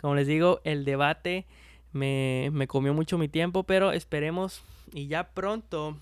[0.00, 1.46] como les digo, el debate
[1.92, 5.96] me, me comió mucho mi tiempo, pero esperemos y ya pronto,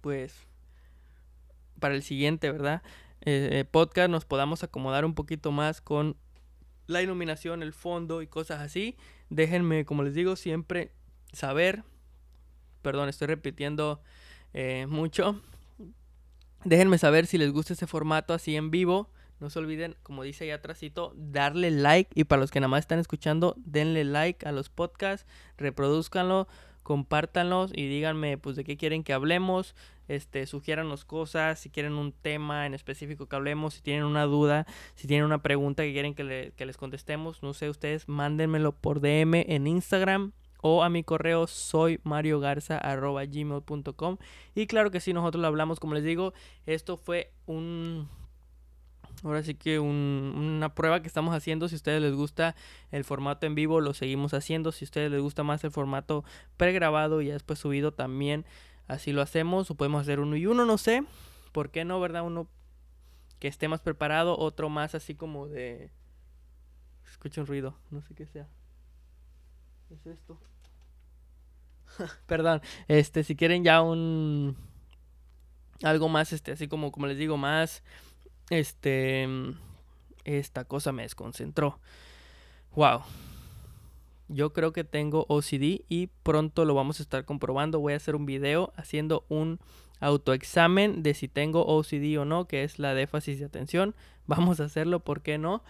[0.00, 0.34] pues,
[1.78, 2.82] para el siguiente, ¿verdad?
[3.22, 6.16] Eh, eh, podcast nos podamos acomodar un poquito más con
[6.86, 8.96] la iluminación, el fondo y cosas así.
[9.28, 10.92] Déjenme, como les digo, siempre
[11.32, 11.84] saber.
[12.82, 14.00] Perdón, estoy repitiendo
[14.54, 15.40] eh, mucho.
[16.64, 19.10] Déjenme saber si les gusta ese formato así en vivo.
[19.40, 22.10] No se olviden, como dice ahí atrásito, darle like.
[22.14, 25.26] Y para los que nada más están escuchando, denle like a los podcasts,
[25.56, 26.46] reproduzcanlo,
[26.82, 29.76] compártanlos y díganme pues de qué quieren que hablemos.
[30.08, 34.66] Este, sugiéranos cosas, si quieren un tema en específico que hablemos, si tienen una duda,
[34.96, 39.44] si tienen una pregunta que quieren que, les contestemos, no sé, ustedes mándenmelo por DM
[39.46, 44.16] en Instagram o a mi correo soy mariogarza.gmail.com
[44.56, 46.32] y claro que sí, nosotros lo hablamos, como les digo,
[46.66, 48.08] esto fue un...
[49.22, 51.68] Ahora sí que una prueba que estamos haciendo.
[51.68, 52.54] Si a ustedes les gusta
[52.90, 54.72] el formato en vivo, lo seguimos haciendo.
[54.72, 56.24] Si a ustedes les gusta más el formato
[56.56, 58.44] pregrabado y después subido, también
[58.88, 59.70] así lo hacemos.
[59.70, 61.04] O podemos hacer uno y uno, no sé.
[61.52, 62.24] ¿Por qué no, verdad?
[62.24, 62.48] Uno
[63.38, 65.90] que esté más preparado, otro más así como de...
[67.10, 68.48] Escucho un ruido, no sé qué sea.
[69.88, 70.38] ¿Qué es esto?
[72.26, 74.56] Perdón, este, si quieren ya un
[75.82, 77.82] algo más, este, así como, como les digo, más,
[78.50, 79.26] este,
[80.24, 81.80] esta cosa me desconcentró.
[82.74, 83.02] Wow.
[84.28, 87.80] Yo creo que tengo OCD y pronto lo vamos a estar comprobando.
[87.80, 89.58] Voy a hacer un video haciendo un
[89.98, 93.94] autoexamen de si tengo OCD o no, que es la défasis de atención.
[94.26, 95.64] Vamos a hacerlo, ¿por qué no?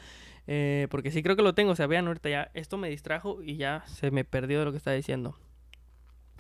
[0.47, 1.73] Eh, porque sí creo que lo tengo.
[1.73, 4.73] O sea, vean, ahorita ya esto me distrajo y ya se me perdió de lo
[4.73, 5.39] que estaba diciendo.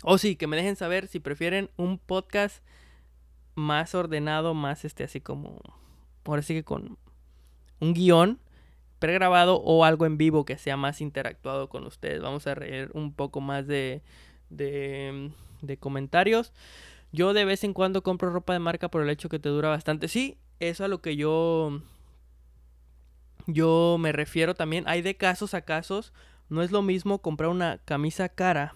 [0.03, 2.63] O sí, que me dejen saber si prefieren un podcast
[3.55, 5.61] más ordenado, más este, así como.
[6.25, 6.99] Ahora sí que con
[7.81, 8.39] un guion
[8.99, 12.21] pregrabado o algo en vivo que sea más interactuado con ustedes.
[12.21, 14.03] Vamos a leer un poco más de,
[14.51, 16.53] de, de comentarios.
[17.13, 19.69] Yo de vez en cuando compro ropa de marca por el hecho que te dura
[19.69, 20.07] bastante.
[20.07, 21.81] Sí, eso a lo que yo
[23.47, 26.13] yo me refiero también, hay de casos a casos,
[26.49, 28.75] no es lo mismo comprar una camisa cara,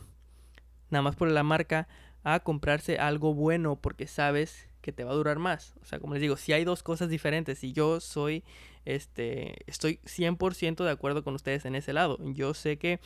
[0.91, 1.89] nada más por la marca,
[2.23, 5.75] a comprarse algo bueno porque sabes que te va a durar más.
[5.81, 8.45] O sea, como les digo, si hay dos cosas diferentes y yo soy,
[8.85, 12.19] este, estoy 100% de acuerdo con ustedes en ese lado.
[12.21, 13.01] Yo sé que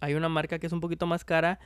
[0.00, 1.58] hay una marca que es un poquito más cara,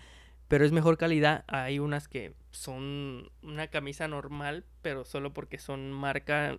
[0.47, 1.45] pero es mejor calidad.
[1.49, 6.57] Hay unas que son una camisa normal, pero solo porque son marca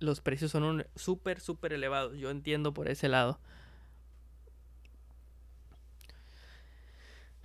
[0.00, 2.18] los precios son súper, súper elevados.
[2.18, 3.38] Yo entiendo por ese lado.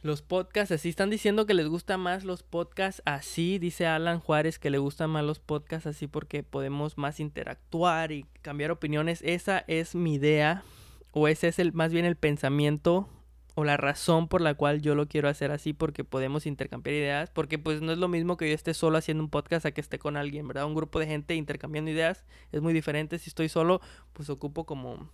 [0.02, 4.58] Los podcasts así están diciendo que les gustan más los podcasts así, dice Alan Juárez
[4.58, 9.22] que le gustan más los podcasts así porque podemos más interactuar y cambiar opiniones.
[9.24, 10.64] Esa es mi idea
[11.12, 13.10] o ese es el más bien el pensamiento
[13.56, 17.30] o la razón por la cual yo lo quiero hacer así porque podemos intercambiar ideas,
[17.30, 19.82] porque pues no es lo mismo que yo esté solo haciendo un podcast a que
[19.82, 20.66] esté con alguien, ¿verdad?
[20.66, 23.82] Un grupo de gente intercambiando ideas es muy diferente, si estoy solo
[24.14, 25.10] pues ocupo como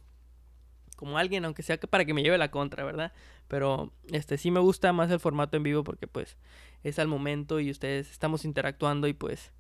[0.96, 3.12] como alguien, aunque sea para que me lleve la contra, ¿verdad?
[3.48, 6.38] Pero este sí me gusta más el formato en vivo porque pues
[6.84, 9.52] es al momento y ustedes estamos interactuando y pues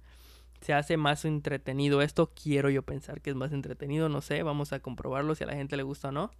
[0.61, 2.01] se hace más entretenido.
[2.01, 5.47] Esto quiero yo pensar que es más entretenido, no sé, vamos a comprobarlo si a
[5.47, 6.31] la gente le gusta o no.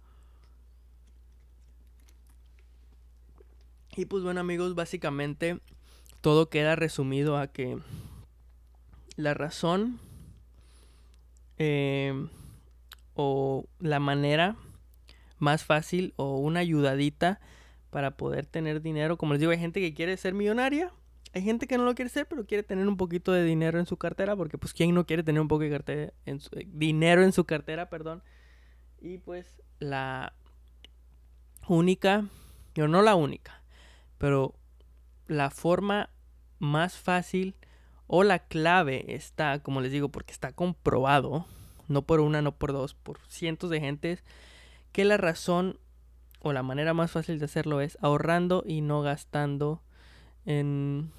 [3.96, 5.60] Y pues bueno amigos, básicamente
[6.20, 7.78] todo queda resumido a que
[9.16, 9.98] la razón
[11.58, 12.28] eh,
[13.14, 14.56] o la manera
[15.38, 17.40] más fácil o una ayudadita
[17.90, 19.16] para poder tener dinero.
[19.16, 20.92] Como les digo, hay gente que quiere ser millonaria.
[21.32, 23.86] Hay gente que no lo quiere ser, pero quiere tener un poquito de dinero en
[23.86, 24.36] su cartera.
[24.36, 27.32] Porque pues quién no quiere tener un poco de cartera en su, eh, dinero en
[27.32, 28.22] su cartera, perdón.
[29.00, 30.32] Y pues la
[31.68, 32.28] única,
[32.78, 33.62] o no la única,
[34.18, 34.54] pero
[35.26, 36.10] la forma
[36.58, 37.56] más fácil
[38.06, 41.46] o la clave está, como les digo, porque está comprobado,
[41.88, 44.24] no por una, no por dos, por cientos de gentes,
[44.96, 45.78] que la razón
[46.40, 49.82] o la manera más fácil de hacerlo es ahorrando y no gastando
[50.46, 51.10] en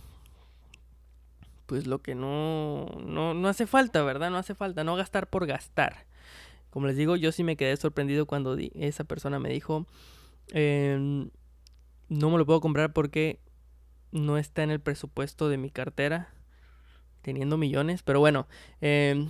[1.67, 4.31] pues lo que no, no, no hace falta, ¿verdad?
[4.31, 6.07] No hace falta, no gastar por gastar.
[6.71, 9.85] Como les digo, yo sí me quedé sorprendido cuando esa persona me dijo,
[10.53, 11.29] eh,
[12.09, 13.39] no me lo puedo comprar porque
[14.11, 16.29] no está en el presupuesto de mi cartera.
[17.21, 18.01] Teniendo millones.
[18.01, 18.47] Pero bueno.
[18.81, 19.29] Em,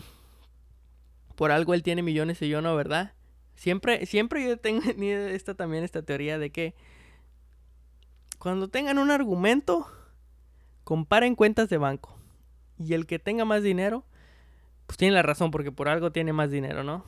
[1.36, 3.12] Por algo él tiene millones y yo no, ¿verdad?
[3.58, 6.76] Siempre, siempre yo tengo esta también esta teoría de que
[8.38, 9.88] cuando tengan un argumento,
[10.84, 12.18] comparen cuentas de banco.
[12.78, 14.06] Y el que tenga más dinero,
[14.86, 17.04] pues tiene la razón, porque por algo tiene más dinero, ¿no?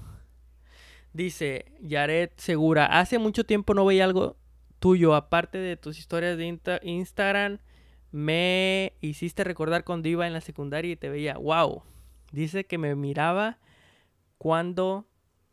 [1.14, 4.36] Dice Yaret Segura, hace mucho tiempo no veía algo
[4.80, 7.60] tuyo, aparte de tus historias de Instagram,
[8.12, 11.84] me hiciste recordar cuando iba en la secundaria y te veía, wow.
[12.32, 13.60] Dice que me miraba
[14.40, 15.09] cuando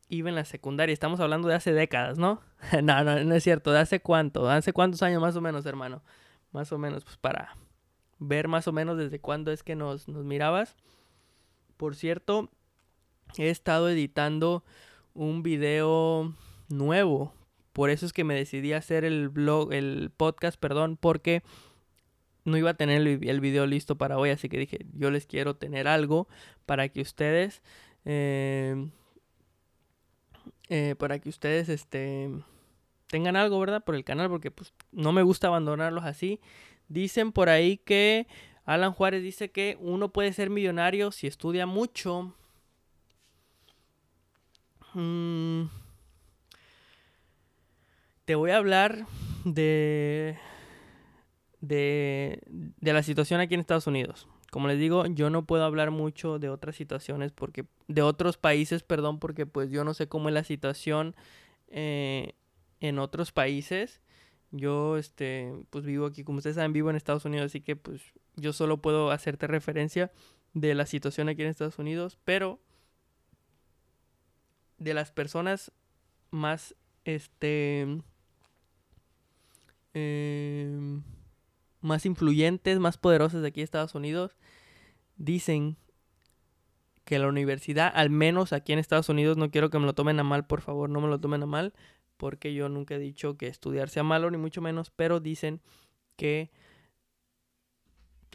[0.09, 0.93] iba en la secundaria.
[0.93, 2.41] Estamos hablando de hace décadas, ¿no?
[2.83, 3.73] no, no, no es cierto.
[3.73, 4.49] ¿De hace cuánto?
[4.49, 6.03] ¿Hace cuántos años más o menos, hermano?
[6.53, 7.57] Más o menos, pues para
[8.19, 10.77] ver más o menos desde cuándo es que nos, nos mirabas.
[11.77, 12.51] Por cierto,
[13.37, 14.65] he estado editando
[15.15, 16.33] un video
[16.69, 17.35] nuevo.
[17.73, 21.43] Por eso es que me decidí hacer el blog, el podcast, perdón, porque
[22.45, 24.31] no iba a tener el, video listo para hoy.
[24.31, 26.29] Así que dije, yo les quiero tener algo
[26.65, 27.63] para que ustedes
[28.05, 28.89] eh,
[30.69, 32.31] eh, para que ustedes este,
[33.09, 33.85] tengan algo, ¿verdad?
[33.85, 36.41] Por el canal, porque pues no me gusta abandonarlos así.
[36.89, 38.27] Dicen por ahí que
[38.65, 42.35] Alan Juárez dice que uno puede ser millonario si estudia mucho.
[44.95, 45.65] Mm.
[48.25, 49.07] Te voy a hablar
[49.45, 50.37] de,
[51.61, 54.27] de, de la situación aquí en Estados Unidos.
[54.57, 58.83] Como les digo, yo no puedo hablar mucho de otras situaciones porque de otros países,
[58.83, 61.15] perdón, porque pues yo no sé cómo es la situación
[61.69, 62.33] eh,
[62.81, 64.01] en otros países.
[64.53, 68.01] Yo, este, pues vivo aquí, como ustedes saben, vivo en Estados Unidos, así que pues
[68.37, 70.11] yo solo puedo hacerte referencia
[70.55, 72.59] de la situación aquí en Estados Unidos, pero
[74.79, 75.71] de las personas
[76.31, 78.01] más, este,
[79.93, 80.99] eh,
[81.87, 84.37] más influyentes, más poderosas de aquí de Estados Unidos,
[85.17, 85.77] dicen
[87.05, 90.19] que la universidad, al menos aquí en Estados Unidos, no quiero que me lo tomen
[90.19, 91.73] a mal, por favor, no me lo tomen a mal,
[92.17, 95.61] porque yo nunca he dicho que estudiar sea malo, ni mucho menos, pero dicen
[96.17, 96.51] que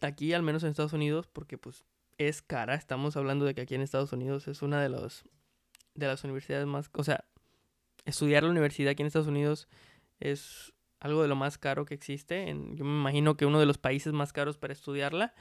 [0.02, 1.84] aquí, al menos en Estados Unidos, porque pues
[2.18, 5.24] es cara, estamos hablando de que aquí en Estados Unidos es una de los
[5.94, 7.26] de las universidades más, o sea,
[8.06, 9.68] estudiar la universidad aquí en Estados Unidos
[10.20, 12.50] es algo de lo más caro que existe.
[12.50, 15.34] En, yo me imagino que uno de los países más caros para estudiarla.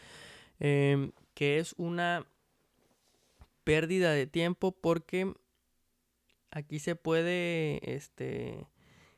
[0.58, 2.26] Em, que es una
[3.64, 5.32] pérdida de tiempo porque
[6.50, 8.66] aquí se puede este,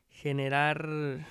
[0.09, 1.27] generar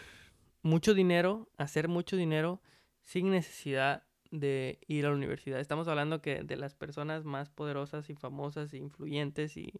[0.63, 2.61] mucho dinero, hacer mucho dinero
[3.03, 5.59] sin necesidad de ir a la universidad.
[5.59, 9.73] Estamos hablando que de las personas más poderosas y famosas, e influyentes y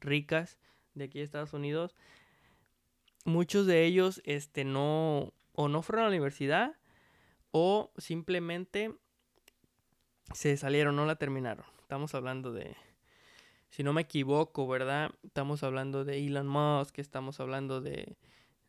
[0.00, 0.58] ricas
[0.94, 1.94] de aquí de Estados Unidos
[3.28, 6.76] muchos de ellos este, no, o no fueron a la universidad
[7.50, 8.94] o simplemente
[10.34, 11.66] se salieron, no la terminaron.
[11.80, 12.76] Estamos hablando de,
[13.70, 15.10] si no me equivoco, ¿verdad?
[15.22, 18.16] Estamos hablando de Elon Musk, estamos hablando de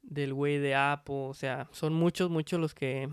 [0.01, 3.09] del güey de Apple, o sea, son muchos, muchos los que,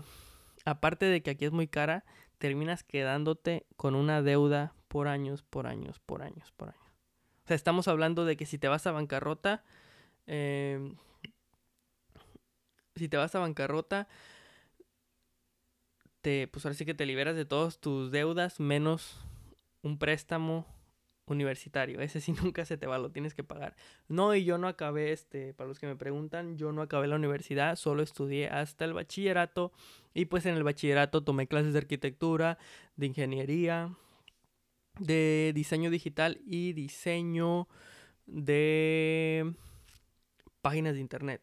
[0.65, 2.05] aparte de que aquí es muy cara,
[2.37, 6.81] terminas quedándote con una deuda por años, por años, por años, por años.
[7.43, 9.63] O sea, estamos hablando de que si te vas a bancarrota,
[10.27, 10.93] eh,
[12.97, 14.07] si te vas a bancarrota,
[16.21, 19.19] te, pues ahora sí que te liberas de todas tus deudas menos
[19.81, 20.65] un préstamo
[21.27, 22.01] universitario.
[22.01, 23.75] Ese sí nunca se te va, lo tienes que pagar.
[24.07, 27.15] No, y yo no acabé, este, para los que me preguntan, yo no acabé la
[27.15, 29.71] universidad, solo estudié hasta el bachillerato.
[30.13, 32.57] Y pues en el bachillerato tomé clases de arquitectura,
[32.95, 33.95] de ingeniería,
[34.99, 37.67] de diseño digital y diseño
[38.25, 39.53] de
[40.61, 41.41] páginas de internet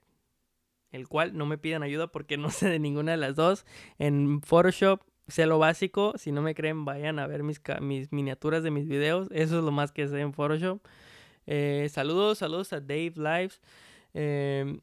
[0.95, 3.67] el cual no me piden ayuda porque no sé de ninguna de las dos.
[3.99, 8.63] En Photoshop sé lo básico, si no me creen vayan a ver mis, mis miniaturas
[8.63, 10.81] de mis videos, eso es lo más que sé en Photoshop.
[11.47, 13.61] Eh, saludos, saludos a Dave Lives.
[14.13, 14.81] Em,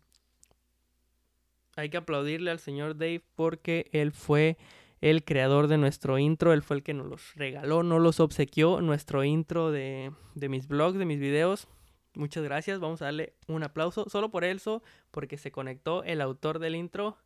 [1.75, 4.57] hay que aplaudirle al señor Dave porque él fue
[4.99, 8.81] el creador de nuestro intro, él fue el que nos los regaló, nos los obsequió,
[8.81, 11.67] nuestro intro de, de mis blogs, de mis videos.
[12.15, 12.79] Muchas gracias.
[12.79, 17.17] Vamos a darle un aplauso solo por eso, porque se conectó el autor del intro.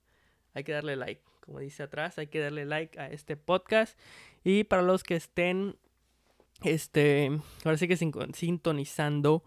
[0.54, 1.22] Hay que darle like.
[1.40, 3.98] Como dice atrás, hay que darle like a este podcast.
[4.44, 5.76] Y para los que estén,
[6.64, 7.32] este,
[7.64, 9.44] ahora sí que sintonizando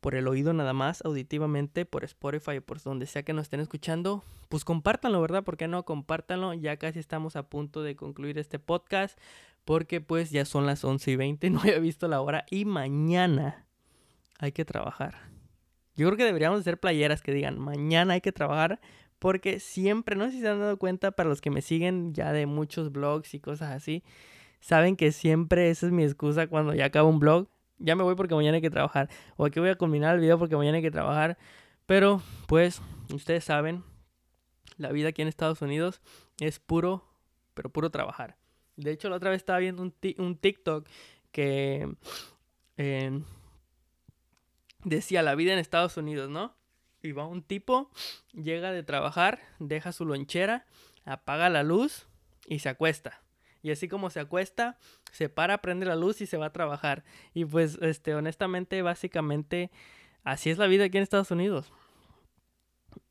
[0.00, 3.60] por el oído nada más, auditivamente, por Spotify o por donde sea que nos estén
[3.60, 5.44] escuchando, pues compártanlo, ¿verdad?
[5.44, 5.84] ¿Por qué no?
[5.84, 6.54] Compártanlo.
[6.54, 9.18] Ya casi estamos a punto de concluir este podcast.
[9.64, 12.44] Porque pues ya son las 11 y 20, no había visto la hora.
[12.50, 13.66] Y mañana
[14.42, 15.14] hay que trabajar.
[15.94, 18.80] Yo creo que deberíamos hacer playeras que digan, mañana hay que trabajar,
[19.20, 22.32] porque siempre, no sé si se han dado cuenta, para los que me siguen ya
[22.32, 24.02] de muchos blogs y cosas así,
[24.60, 27.48] saben que siempre esa es mi excusa cuando ya acabo un blog.
[27.78, 29.08] ya me voy porque mañana hay que trabajar.
[29.36, 31.38] O aquí voy a culminar el video porque mañana hay que trabajar.
[31.86, 32.82] Pero, pues,
[33.12, 33.84] ustedes saben,
[34.76, 36.00] la vida aquí en Estados Unidos
[36.40, 37.04] es puro,
[37.54, 38.36] pero puro trabajar.
[38.76, 40.88] De hecho, la otra vez estaba viendo un, TikTok
[41.30, 41.94] que
[42.76, 43.22] eh,
[44.84, 46.56] decía la vida en Estados Unidos, ¿no?
[47.02, 47.90] Y va un tipo,
[48.32, 50.66] llega de trabajar, deja su lonchera,
[51.04, 52.06] apaga la luz
[52.46, 53.22] y se acuesta.
[53.62, 54.78] Y así como se acuesta,
[55.12, 57.04] se para, prende la luz y se va a trabajar.
[57.32, 59.70] Y pues, este, honestamente, básicamente,
[60.24, 61.72] así es la vida aquí en Estados Unidos.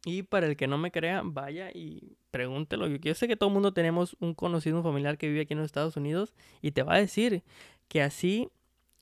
[0.05, 2.87] Y para el que no me crea, vaya y pregúntelo.
[2.87, 5.59] Yo sé que todo el mundo tenemos un conocido, un familiar que vive aquí en
[5.59, 7.43] Estados Unidos y te va a decir
[7.87, 8.49] que así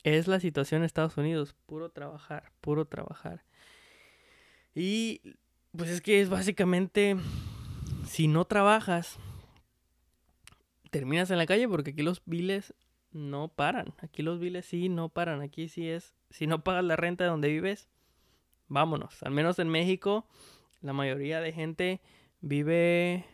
[0.03, 1.55] es la situación en Estados Unidos.
[1.65, 3.43] Puro trabajar, puro trabajar.
[4.75, 5.21] Y
[5.75, 7.15] pues es que es básicamente,
[8.05, 9.19] si no trabajas,
[10.89, 12.73] terminas en la calle porque aquí los biles
[13.11, 13.93] no paran.
[13.99, 15.41] Aquí los biles sí no paran.
[15.41, 17.89] Aquí sí es, si no pagas la renta de donde vives,
[18.67, 19.21] vámonos.
[19.23, 20.27] Al menos en México
[20.81, 22.01] la mayoría de gente
[22.41, 23.25] vive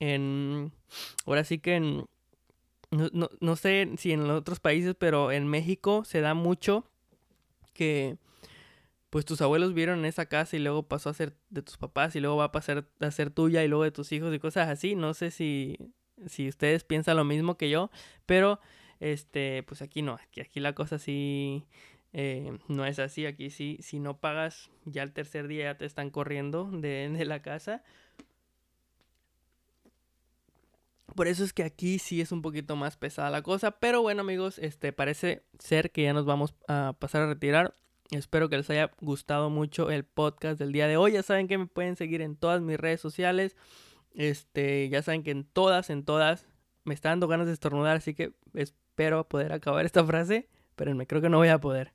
[0.00, 0.72] en,
[1.24, 2.06] ahora sí que en,
[2.90, 6.88] no, no, sé si en otros países, pero en México se da mucho
[7.72, 8.16] que
[9.10, 12.20] pues tus abuelos vieron esa casa y luego pasó a ser de tus papás y
[12.20, 14.94] luego va a pasar a ser tuya y luego de tus hijos y cosas así.
[14.94, 15.78] No sé si,
[16.26, 17.90] si ustedes piensan lo mismo que yo,
[18.26, 18.60] pero
[19.00, 21.66] este, pues aquí no, aquí, aquí la cosa sí
[22.12, 25.84] eh, no es así, aquí sí, si no pagas, ya el tercer día ya te
[25.84, 27.84] están corriendo de, de la casa.
[31.14, 33.70] Por eso es que aquí sí es un poquito más pesada la cosa.
[33.72, 37.74] Pero bueno amigos, este parece ser que ya nos vamos a pasar a retirar.
[38.10, 41.12] Espero que les haya gustado mucho el podcast del día de hoy.
[41.12, 43.56] Ya saben que me pueden seguir en todas mis redes sociales.
[44.14, 46.46] Este, ya saben que en todas, en todas,
[46.84, 50.48] me está dando ganas de estornudar, así que espero poder acabar esta frase.
[50.76, 51.92] Pero me creo que no voy a poder.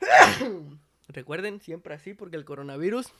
[1.08, 3.12] Recuerden, siempre así, porque el coronavirus.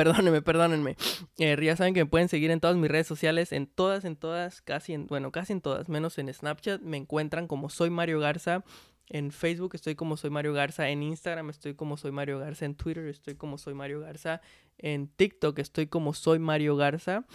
[0.00, 0.96] Perdónenme, perdónenme.
[1.36, 4.16] Eh, ya saben que me pueden seguir en todas mis redes sociales, en todas, en
[4.16, 6.80] todas, casi en, bueno, casi en todas, menos en Snapchat.
[6.80, 8.64] Me encuentran como soy Mario Garza.
[9.08, 10.88] En Facebook estoy como soy Mario Garza.
[10.88, 12.64] En Instagram estoy como soy Mario Garza.
[12.64, 14.40] En Twitter estoy como soy Mario Garza.
[14.78, 17.26] En TikTok estoy como soy Mario Garza.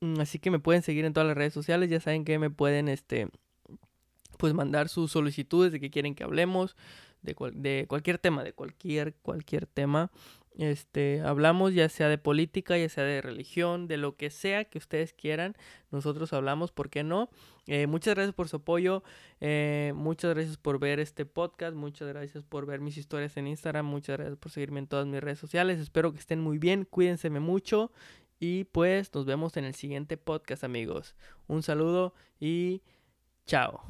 [0.00, 1.88] Mm, así que me pueden seguir en todas las redes sociales.
[1.88, 3.30] Ya saben que me pueden, este,
[4.36, 6.76] pues mandar sus solicitudes de que quieren que hablemos
[7.22, 10.10] de, cualquier tema, de cualquier, cualquier tema.
[10.58, 14.76] Este, hablamos ya sea de política, ya sea de religión, de lo que sea que
[14.76, 15.56] ustedes quieran,
[15.90, 17.30] nosotros hablamos, ¿por qué no?
[17.66, 19.02] Eh, muchas gracias por su apoyo,
[19.40, 23.86] eh, muchas gracias por ver este podcast, muchas gracias por ver mis historias en Instagram,
[23.86, 27.30] muchas gracias por seguirme en todas mis redes sociales, espero que estén muy bien, cuídense
[27.30, 27.90] mucho
[28.38, 31.14] y pues nos vemos en el siguiente podcast amigos.
[31.46, 32.82] Un saludo y
[33.46, 33.82] chao.